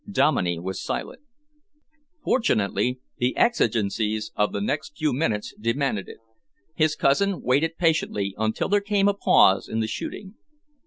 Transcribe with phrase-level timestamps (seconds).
[0.09, 1.21] Dominey was silent.
[2.23, 6.17] Fortunately, the exigencies of the next few minutes demanded it.
[6.73, 10.33] His cousin waited patiently until there came a pause in the shooting.